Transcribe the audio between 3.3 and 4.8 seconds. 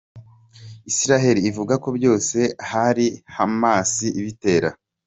Hamas ibitera.